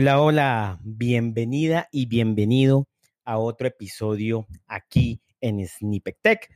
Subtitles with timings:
[0.00, 2.86] Hola, hola, bienvenida y bienvenido
[3.24, 6.48] a otro episodio aquí en Snippet Tech.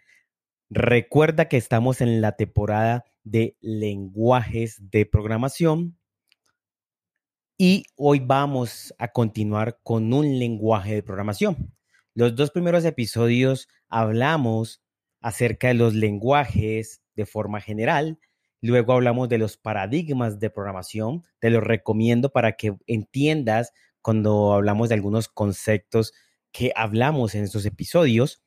[0.71, 5.99] Recuerda que estamos en la temporada de lenguajes de programación
[7.59, 11.75] y hoy vamos a continuar con un lenguaje de programación.
[12.15, 14.85] Los dos primeros episodios hablamos
[15.21, 18.21] acerca de los lenguajes de forma general
[18.63, 21.25] Luego hablamos de los paradigmas de programación.
[21.41, 26.13] Te los recomiendo para que entiendas cuando hablamos de algunos conceptos
[26.53, 28.45] que hablamos en estos episodios.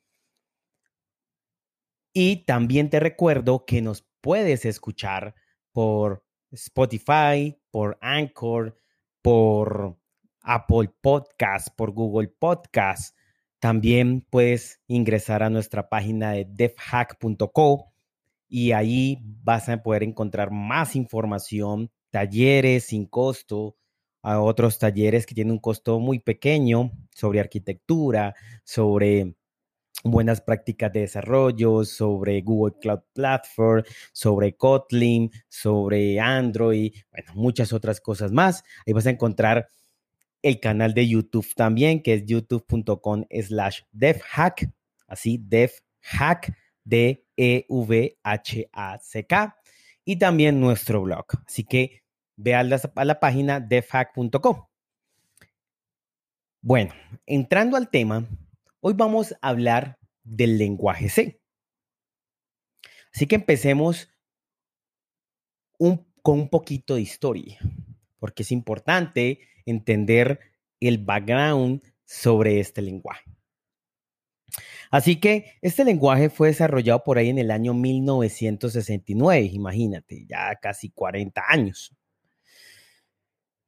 [2.14, 5.36] Y también te recuerdo que nos puedes escuchar
[5.74, 8.80] por Spotify, por Anchor,
[9.22, 10.00] por
[10.44, 13.18] Apple Podcast, por Google Podcast.
[13.60, 17.95] También puedes ingresar a nuestra página de devhack.co
[18.48, 23.76] y ahí vas a poder encontrar más información, talleres sin costo,
[24.22, 29.36] a otros talleres que tienen un costo muy pequeño sobre arquitectura, sobre
[30.04, 38.02] buenas prácticas de desarrollo, sobre Google Cloud Platform, sobre Kotlin, sobre Android, bueno, muchas otras
[38.02, 38.64] cosas más.
[38.86, 39.68] Ahí vas a encontrar
[40.42, 44.72] el canal de YouTube también, que es youtube.com slash devhack,
[45.08, 47.66] así devhack D-E-V-H-A-C-K,
[50.06, 51.26] y también nuestro blog.
[51.46, 52.04] Así que
[52.38, 54.68] ve a la, a la página defac.com.
[56.62, 56.94] Bueno,
[57.26, 58.28] entrando al tema,
[58.80, 61.42] hoy vamos a hablar del lenguaje C.
[63.14, 64.10] Así que empecemos
[65.78, 67.60] con un poquito de historia,
[68.20, 70.40] porque es importante entender
[70.80, 73.35] el background sobre este lenguaje.
[74.92, 80.90] Así que este lenguaje fue desarrollado por ahí en el año 1969, imagínate, ya casi
[80.90, 81.96] 40 años.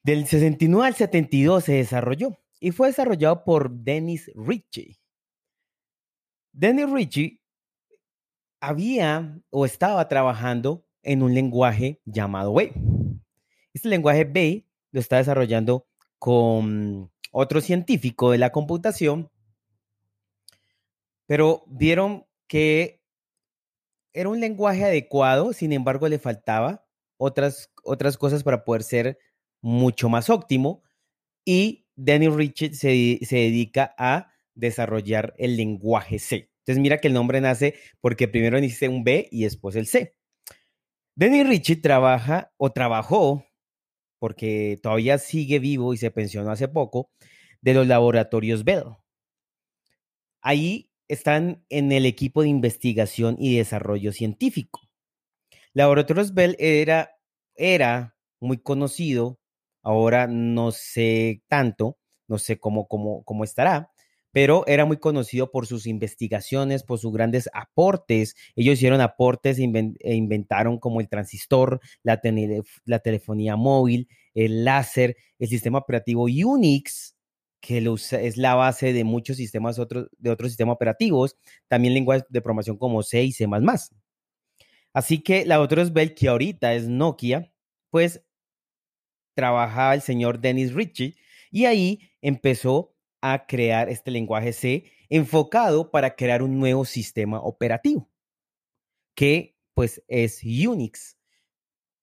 [0.04, 4.98] Del 69 al 72 se desarrolló y fue desarrollado por Dennis Ritchie.
[6.54, 7.42] Dennis Ritchie
[8.60, 12.74] había o estaba trabajando en un lenguaje llamado B.
[13.74, 19.30] Este lenguaje B lo está desarrollando con otro científico de la computación
[21.28, 23.04] pero vieron que
[24.14, 29.20] era un lenguaje adecuado, sin embargo le faltaba otras, otras cosas para poder ser
[29.62, 30.84] mucho más óptimo.
[31.46, 36.50] Y Danny Richard se, se dedica a desarrollar el lenguaje C.
[36.60, 40.16] Entonces mira que el nombre nace porque primero dice un B y después el C.
[41.16, 43.46] Danny Richie trabaja o trabajó,
[44.20, 47.10] porque todavía sigue vivo y se pensionó hace poco,
[47.62, 48.84] de los laboratorios Bell.
[50.42, 54.82] Ahí están en el equipo de investigación y desarrollo científico.
[55.74, 57.12] Laboratorios Bell era,
[57.56, 59.40] era muy conocido,
[59.84, 61.98] ahora no sé tanto,
[62.28, 63.92] no sé cómo, cómo, cómo estará,
[64.32, 68.36] pero era muy conocido por sus investigaciones, por sus grandes aportes.
[68.56, 72.22] Ellos hicieron aportes e inventaron como el transistor, la,
[72.86, 77.17] la telefonía móvil, el láser, el sistema operativo Unix,
[77.68, 82.78] que es la base de muchos sistemas de otros sistemas operativos, también lenguajes de programación
[82.78, 83.46] como C y C++.
[84.94, 87.52] Así que la otra Bell, que ahorita es Nokia,
[87.90, 88.24] pues
[89.36, 91.18] trabajaba el señor Dennis Ritchie
[91.52, 98.10] y ahí empezó a crear este lenguaje C enfocado para crear un nuevo sistema operativo,
[99.14, 101.18] que pues es Unix.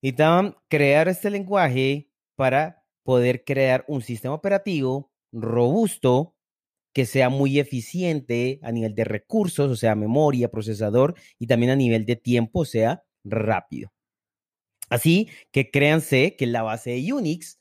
[0.03, 6.35] Necesitaban crear este lenguaje para poder crear un sistema operativo robusto,
[6.93, 11.77] que sea muy eficiente a nivel de recursos, o sea, memoria, procesador, y también a
[11.77, 13.93] nivel de tiempo, sea rápido.
[14.89, 17.59] Así que crean C, que la base de Unix,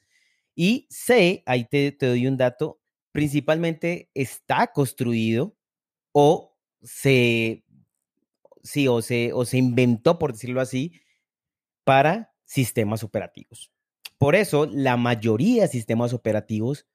[0.56, 2.80] y C, ahí te, doy un dato,
[3.12, 5.56] principalmente está construido
[6.12, 7.64] o se,
[8.62, 11.02] sí, o se, o se inventó, por decirlo así,
[11.84, 13.72] para sistemas operativos.
[14.19, 16.86] Por eso, la mayoría de sistemas operativos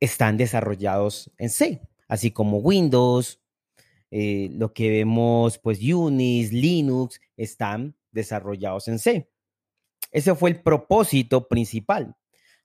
[0.00, 3.40] están desarrollados en C, así como Windows,
[4.10, 9.30] eh, lo que vemos, pues Unix, Linux, están desarrollados en C.
[10.10, 12.16] Ese fue el propósito principal.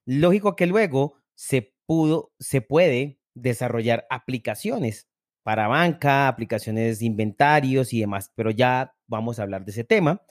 [0.06, 5.07] Lógico que luego se pudo, se puede desarrollar aplicaciones
[5.44, 10.21] para banca, aplicaciones de inventarios y demás, pero ya vamos a hablar de ese tema.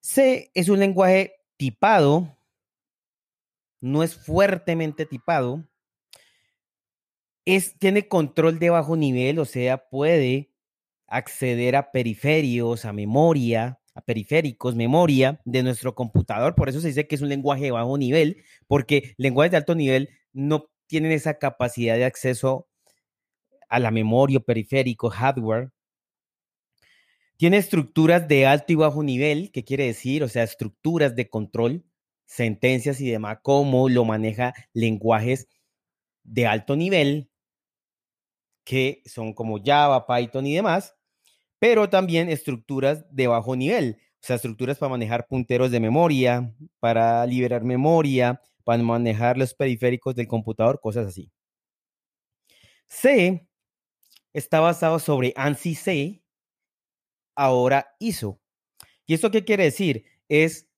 [0.00, 2.36] C es un lenguaje tipado,
[3.80, 5.64] no es fuertemente tipado,
[7.44, 10.50] es, tiene control de bajo nivel, o sea, puede
[11.06, 16.54] acceder a periféricos, a memoria, a periféricos, memoria de nuestro computador.
[16.54, 19.74] Por eso se dice que es un lenguaje de bajo nivel, porque lenguajes de alto
[19.74, 22.68] nivel no tienen esa capacidad de acceso
[23.68, 25.70] a la memoria periférico, hardware.
[27.36, 30.22] Tiene estructuras de alto y bajo nivel, ¿qué quiere decir?
[30.22, 31.84] O sea, estructuras de control,
[32.26, 35.48] sentencias y demás, cómo lo maneja lenguajes
[36.22, 37.30] de alto nivel,
[38.64, 40.94] que son como Java, Python y demás,
[41.58, 47.26] pero también estructuras de bajo nivel, o sea, estructuras para manejar punteros de memoria, para
[47.26, 51.30] liberar memoria, para manejar los periféricos del computador, cosas así.
[52.88, 53.46] C
[54.32, 56.22] está basado sobre ANSI C,
[57.36, 58.40] ahora ISO.
[59.06, 60.04] ¿Y esto qué quiere decir?
[60.28, 60.68] Es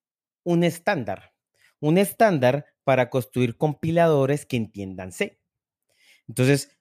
[0.45, 1.33] un estándar,
[1.81, 5.41] un estándar para construir compiladores que entiendan C.
[6.29, 6.76] Entonces,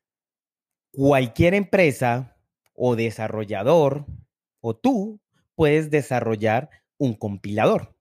[0.96, 2.38] cualquier empresa
[2.74, 4.06] o desarrollador
[4.62, 5.20] o tú
[5.56, 7.96] puedes desarrollar un compilador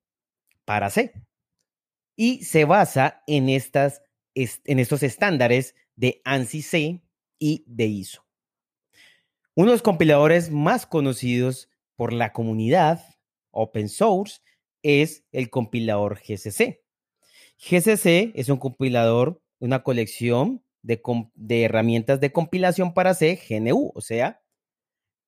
[0.64, 1.12] para C.
[2.16, 4.02] Y se basa en, estas,
[4.34, 7.02] en estos estándares de ANSI C
[7.38, 8.24] y de ISO.
[9.54, 13.04] Uno de los compiladores más conocidos por la comunidad
[13.50, 14.40] open source
[14.82, 16.82] es el compilador GCC.
[17.58, 21.02] GCC es un compilador, una colección de,
[21.34, 24.42] de, herramientas de compilación para C, GNU, o sea,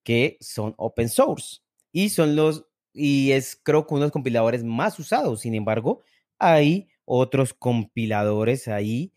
[0.04, 4.62] que son open source y son los, y es creo que uno de los compiladores
[4.62, 5.40] más usados.
[5.40, 6.02] Sin embargo,
[6.38, 9.12] hay otros compiladores ahí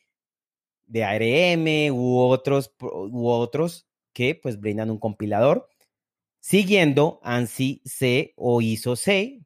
[0.88, 5.70] de ARM u otros, u otros que pues brindan un compilador
[6.40, 9.42] siguiendo ANSI C o ISO C,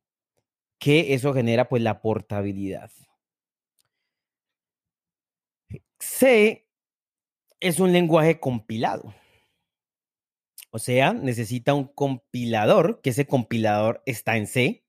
[0.78, 2.92] que eso genera pues la portabilidad.
[6.00, 6.64] C
[7.64, 9.16] es un lenguaje compilado.
[10.70, 14.86] O sea, necesita un compilador, que ese compilador está en C.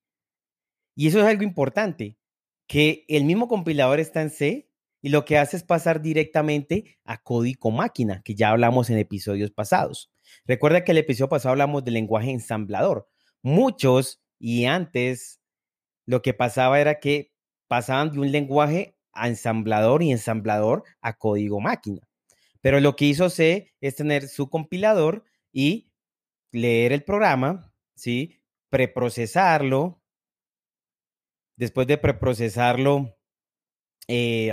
[0.97, 2.19] Y eso es algo importante,
[2.67, 4.71] que el mismo compilador está en C
[5.03, 9.51] y lo que hace es pasar directamente a código máquina, que ya hablamos en episodios
[9.51, 10.11] pasados.
[10.47, 13.09] Recuerda que el episodio pasado hablamos del lenguaje ensamblador.
[13.43, 15.41] Muchos y antes
[16.07, 17.33] lo que pasaba era que
[17.69, 22.09] pasaban de un lenguaje a ensamblador y ensamblador a código máquina.
[22.65, 25.93] Pero lo que hizo C es tener su compilador y
[26.51, 28.41] leer el programa, ¿sí?
[28.71, 30.01] Preprocesarlo.
[31.57, 33.19] Después de preprocesarlo,
[34.09, 34.51] eh,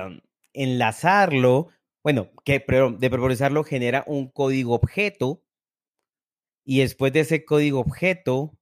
[0.52, 1.70] enlazarlo,
[2.04, 5.46] bueno, que de preprocesarlo genera un código objeto
[6.66, 8.60] y después de ese código objeto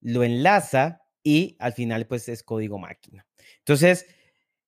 [0.00, 3.24] lo enlaza y al final pues es código máquina.
[3.58, 4.08] Entonces,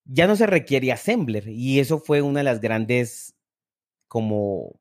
[0.05, 3.35] ya no se requiere assembler y eso fue una de las grandes
[4.07, 4.79] como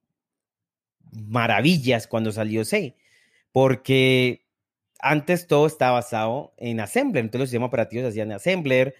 [1.13, 2.97] maravillas cuando salió C,
[3.53, 4.45] porque
[5.01, 8.95] antes todo estaba basado en assembler, entonces los sistemas operativos hacían assembler,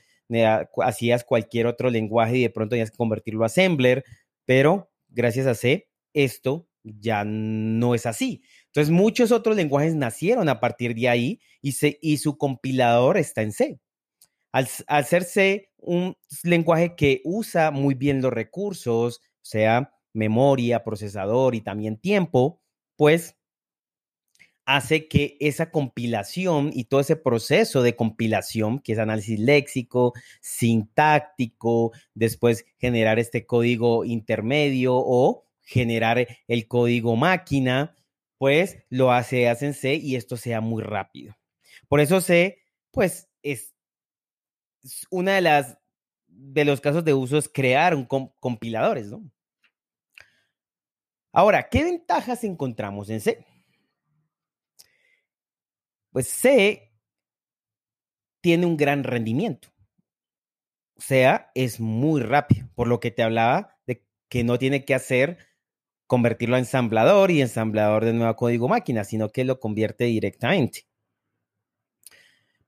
[0.83, 4.05] hacías cualquier otro lenguaje y de pronto tenías que convertirlo a assembler,
[4.45, 8.43] pero gracias a C esto ya no es así.
[8.67, 13.81] Entonces muchos otros lenguajes nacieron a partir de ahí y su compilador está en C.
[14.55, 21.61] Al, C un lenguaje que usa muy bien los recursos, o sea, memoria, procesador y
[21.61, 22.61] también tiempo,
[22.95, 23.37] pues
[24.65, 31.91] hace que esa compilación y todo ese proceso de compilación, que es análisis léxico, sintáctico,
[32.15, 37.97] después generar este código intermedio o generar el código máquina,
[38.39, 41.37] pues lo hace, hace en C y esto sea muy rápido.
[41.89, 42.63] Por eso C,
[42.93, 43.74] pues es
[45.11, 45.79] una de las
[46.27, 48.07] de los casos de uso es crear un
[48.41, 49.23] compiladores, ¿no?
[51.33, 53.45] Ahora, ¿qué ventajas encontramos en C?
[56.13, 56.93] Pues C
[58.41, 59.69] tiene un gran rendimiento.
[60.97, 64.95] O sea, es muy rápido, por lo que te hablaba de que no tiene que
[64.95, 65.39] hacer
[66.07, 70.87] convertirlo a ensamblador y ensamblador de nuevo código máquina, sino que lo convierte directamente.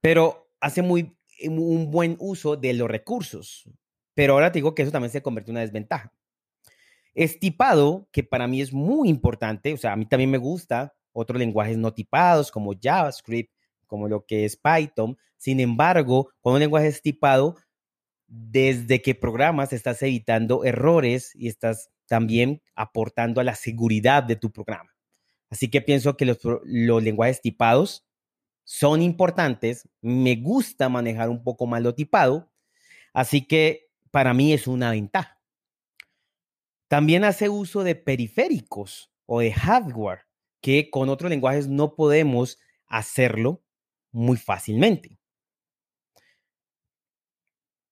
[0.01, 3.69] Pero hace muy, un buen uso de los recursos.
[4.15, 6.13] Pero ahora te digo que eso también se convierte en una desventaja.
[7.15, 10.95] Es tipado, que para mí es muy importante, o sea, a mí también me gusta
[11.13, 13.53] otros lenguajes no tipados como JavaScript,
[13.87, 15.17] como lo que es Python.
[15.37, 17.57] Sin embargo, cuando un lenguaje es tipado,
[18.27, 24.51] desde que programas estás evitando errores y estás también aportando a la seguridad de tu
[24.51, 24.95] programa.
[25.49, 28.06] Así que pienso que los, los lenguajes tipados
[28.67, 29.89] son importantes.
[30.03, 32.53] Me gusta manejar un poco más lo tipado.
[33.15, 35.41] Así que para mí es una ventaja.
[36.89, 40.27] También hace uso de periféricos o de hardware
[40.61, 43.65] que con otros lenguajes no podemos hacerlo
[44.11, 45.19] muy fácilmente.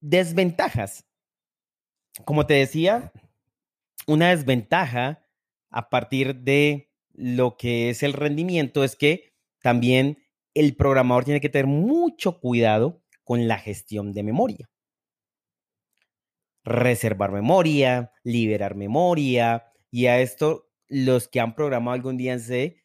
[0.01, 1.07] Desventajas.
[2.25, 3.13] como te decía,
[4.07, 5.27] una desventaja
[5.71, 10.24] a partir de lo que es el rendimiento es que también
[10.55, 14.71] el programador tiene que tener mucho cuidado con la gestión de memoria.
[16.65, 22.77] Reservar memoria, liberar memoria, y a esto los que han programado algún día en C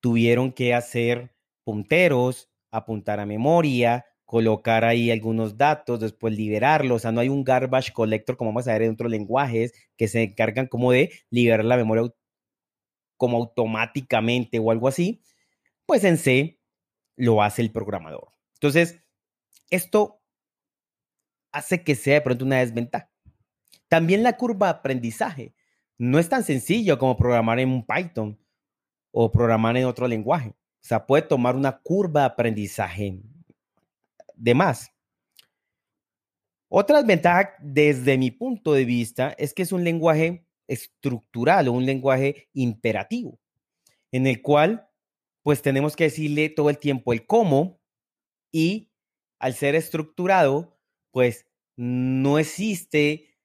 [0.00, 1.34] tuvieron que hacer
[1.64, 6.96] punteros, apuntar a memoria, colocar ahí algunos datos, después liberarlos.
[6.96, 10.08] O sea, no hay un garbage collector, como vamos a ver en otros lenguajes, que
[10.08, 12.12] se encargan como de liberar la memoria
[13.16, 15.22] como automáticamente o algo así.
[15.86, 16.60] Pues en C
[17.16, 18.32] lo hace el programador.
[18.54, 19.02] Entonces,
[19.70, 20.20] esto
[21.52, 23.10] hace que sea de pronto una desventaja.
[23.88, 25.54] También la curva de aprendizaje.
[25.98, 28.38] No es tan sencillo como programar en un Python
[29.12, 30.48] o programar en otro lenguaje.
[30.48, 33.20] O sea, puede tomar una curva de aprendizaje
[34.34, 34.90] de más.
[36.68, 41.86] Otra ventaja desde mi punto de vista es que es un lenguaje estructural o un
[41.86, 43.38] lenguaje imperativo,
[44.10, 44.88] en el cual
[45.44, 47.78] pues tenemos que decirle todo el tiempo el cómo
[48.50, 48.90] y
[49.38, 50.80] al ser estructurado,
[51.12, 51.46] pues
[51.76, 53.36] no existe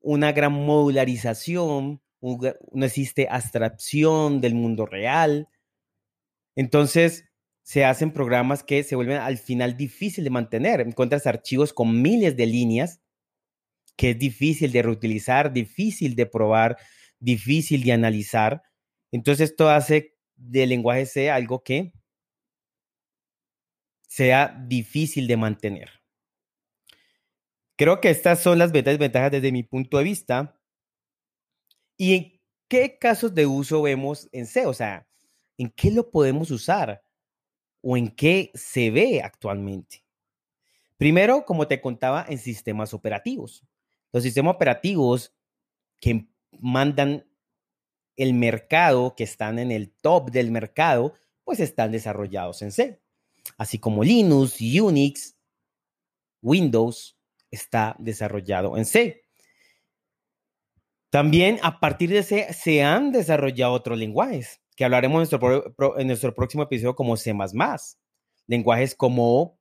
[0.00, 5.48] una gran modularización, no existe abstracción del mundo real.
[6.56, 7.24] Entonces,
[7.62, 10.80] se hacen programas que se vuelven al final difícil de mantener.
[10.80, 13.00] Encuentras archivos con miles de líneas
[13.96, 16.76] que es difícil de reutilizar, difícil de probar,
[17.20, 18.62] difícil de analizar.
[19.12, 21.92] Entonces esto hace del lenguaje C algo que
[24.08, 25.90] sea difícil de mantener.
[27.76, 30.58] Creo que estas son las ventajas desde mi punto de vista.
[31.98, 34.66] ¿Y en qué casos de uso vemos en C?
[34.66, 35.06] O sea,
[35.58, 37.02] ¿en qué lo podemos usar?
[37.88, 40.02] o en qué se ve actualmente?
[40.96, 43.64] Primero, como te contaba, en sistemas operativos.
[44.12, 45.32] Los sistemas operativos
[46.00, 46.26] que
[46.58, 47.25] mandan
[48.16, 53.00] el mercado, que están en el top del mercado, pues están desarrollados en C.
[53.58, 55.36] Así como Linux, Unix,
[56.42, 57.16] Windows
[57.50, 59.22] está desarrollado en C.
[61.10, 66.62] También a partir de C se han desarrollado otros lenguajes que hablaremos en nuestro, próximo
[66.62, 67.34] episodio como C++,
[68.46, 69.58] lenguajes como,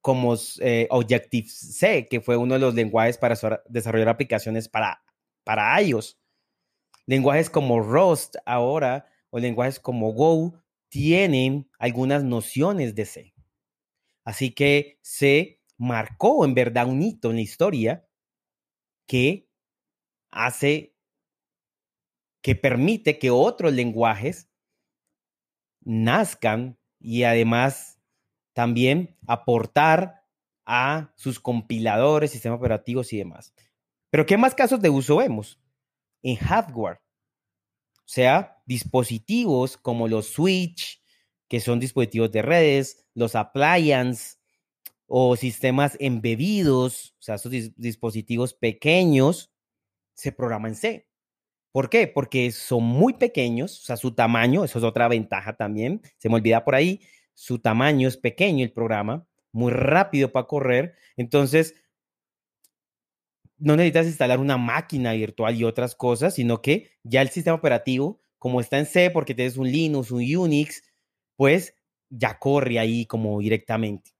[0.00, 3.36] como eh, Objective-C, que fue uno de los lenguajes para
[3.68, 5.02] desarrollar aplicaciones para,
[5.42, 6.16] para iOS.
[7.08, 13.34] Lenguajes como Rust ahora o lenguajes como Go tienen algunas nociones de C.
[14.24, 18.06] Así que C marcó en verdad un hito en la historia
[19.06, 19.48] que
[20.30, 20.94] hace
[22.42, 24.50] que permite que otros lenguajes
[25.80, 27.98] nazcan y además
[28.52, 30.26] también aportar
[30.66, 33.54] a sus compiladores, sistemas operativos y demás.
[34.10, 35.58] Pero ¿qué más casos de uso vemos?
[36.22, 37.00] En hardware.
[37.98, 41.02] O sea, dispositivos como los switch,
[41.48, 44.36] que son dispositivos de redes, los appliance
[45.06, 49.50] o sistemas embebidos, o sea, esos dispositivos pequeños,
[50.14, 51.08] se programan en C.
[51.72, 52.06] ¿Por qué?
[52.08, 56.36] Porque son muy pequeños, o sea, su tamaño, eso es otra ventaja también, se me
[56.36, 57.00] olvida por ahí,
[57.34, 61.74] su tamaño es pequeño el programa, muy rápido para correr, entonces
[63.58, 68.20] no necesitas instalar una máquina virtual y otras cosas, sino que ya el sistema operativo,
[68.38, 70.82] como está en C, porque tienes un Linux, un Unix,
[71.36, 71.74] pues
[72.08, 74.12] ya corre ahí como directamente.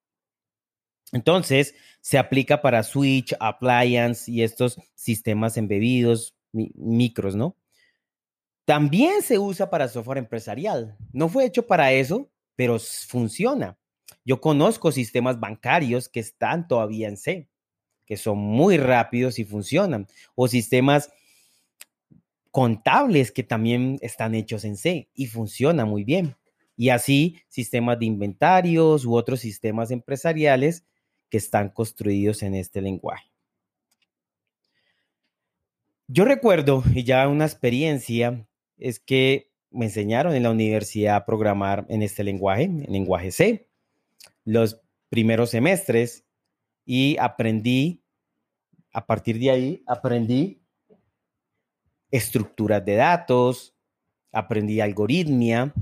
[1.12, 7.56] Entonces, se aplica para Switch, Appliance y estos sistemas embebidos, micros, ¿no?
[8.64, 10.96] También se usa para software empresarial.
[11.12, 13.78] No fue hecho para eso, pero funciona.
[14.24, 17.48] Yo conozco sistemas bancarios que están todavía en C,
[18.08, 21.12] que son muy rápidos y funcionan, o sistemas
[22.50, 26.34] contables que también están hechos en C y funcionan muy bien.
[26.74, 30.86] Y así sistemas de inventarios u otros sistemas empresariales
[31.28, 33.30] que están construidos en este lenguaje.
[36.06, 38.46] Yo recuerdo, y ya una experiencia,
[38.78, 43.68] es que me enseñaron en la universidad a programar en este lenguaje, en lenguaje C,
[44.46, 46.24] los primeros semestres
[46.90, 48.02] y aprendí,
[48.94, 50.62] a partir de ahí, aprendí
[52.10, 53.76] estructuras de datos,
[54.32, 55.74] aprendí algoritmia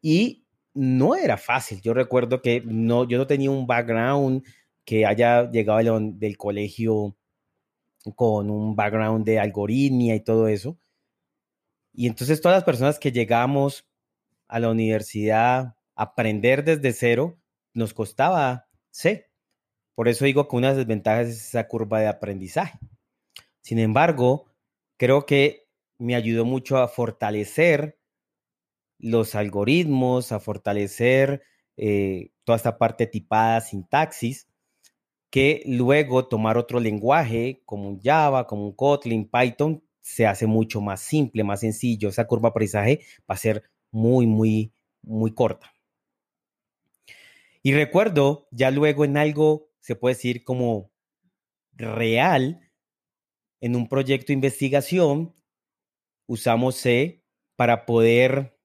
[0.00, 1.82] y no era fácil.
[1.82, 4.46] Yo recuerdo que no, yo no tenía un background
[4.86, 7.14] que haya llegado del colegio
[8.14, 10.78] con un background de algoritmia y todo eso.
[11.92, 13.86] Y entonces todas las personas que llegamos
[14.48, 17.38] a la universidad aprender desde cero,
[17.74, 19.25] nos costaba C.
[19.96, 22.78] Por eso digo que una de las desventajas es esa curva de aprendizaje.
[23.62, 24.44] Sin embargo,
[24.98, 25.66] creo que
[25.98, 27.98] me ayudó mucho a fortalecer
[28.98, 31.42] los algoritmos, a fortalecer
[31.78, 34.48] eh, toda esta parte tipada, sintaxis,
[35.30, 40.82] que luego tomar otro lenguaje como un Java, como un Kotlin, Python, se hace mucho
[40.82, 42.10] más simple, más sencillo.
[42.10, 45.72] Esa curva de aprendizaje va a ser muy, muy, muy corta.
[47.62, 50.90] Y recuerdo, ya luego en algo, se puede decir como
[51.72, 52.60] real,
[53.60, 55.32] en un proyecto de investigación,
[56.26, 57.24] usamos C
[57.54, 58.58] para poder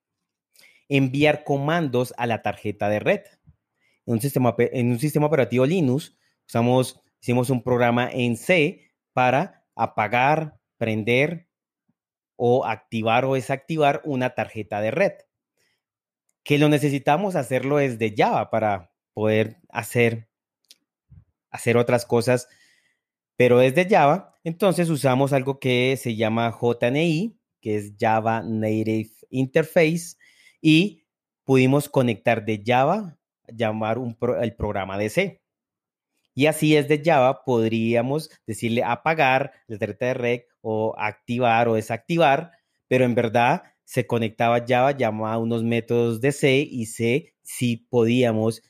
[0.89, 3.21] enviar comandos a la tarjeta de red.
[4.07, 9.63] En un sistema, en un sistema operativo Linux, usamos, hicimos un programa en C para
[9.75, 11.47] apagar, prender
[12.35, 15.13] o activar o desactivar una tarjeta de red.
[16.43, 20.30] Que lo necesitamos hacerlo desde Java para poder hacer,
[21.51, 22.47] hacer otras cosas,
[23.35, 24.39] pero desde Java.
[24.43, 30.15] Entonces usamos algo que se llama JNI, que es Java Native Interface,
[30.61, 31.05] y
[31.43, 33.17] pudimos conectar de Java,
[33.47, 35.41] llamar un el programa de C.
[36.33, 41.75] Y así es de Java, podríamos decirle apagar la tarjeta de red o activar o
[41.75, 42.51] desactivar,
[42.87, 48.61] pero en verdad se conectaba Java, llamaba unos métodos de C y C si podíamos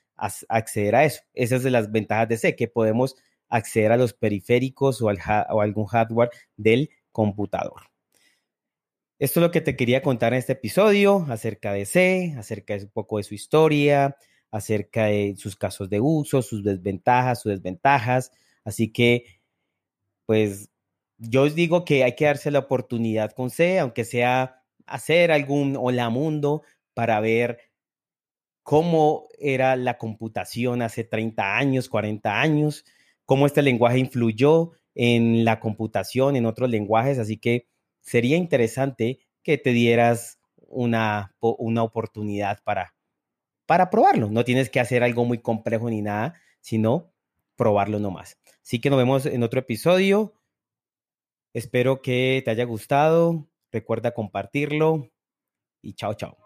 [0.50, 1.22] acceder a eso.
[1.34, 3.16] Esas es de las ventajas de C, que podemos
[3.50, 7.82] acceder a los periféricos o, al, o algún hardware del computador.
[9.20, 12.86] Esto es lo que te quería contar en este episodio acerca de C, acerca de
[12.86, 14.16] un poco de su historia,
[14.50, 18.32] acerca de sus casos de uso, sus desventajas, sus desventajas.
[18.64, 19.26] Así que,
[20.26, 20.70] pues,
[21.18, 25.78] yo os digo que hay que darse la oportunidad con C, aunque sea hacer algún
[25.80, 27.60] hola mundo para ver
[28.64, 32.86] cómo era la computación hace 30 años, 40 años,
[33.26, 37.20] cómo este lenguaje influyó en la computación, en otros lenguajes.
[37.20, 37.68] Así que
[38.02, 42.96] sería interesante que te dieras una, una oportunidad para,
[43.66, 44.30] para probarlo.
[44.30, 47.12] No tienes que hacer algo muy complejo ni nada, sino
[47.56, 48.40] probarlo nomás.
[48.64, 50.34] Así que nos vemos en otro episodio.
[51.54, 53.48] Espero que te haya gustado.
[53.72, 55.10] Recuerda compartirlo
[55.82, 56.38] y chao, chao.